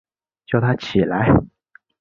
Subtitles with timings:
[0.47, 1.27] 叫他起来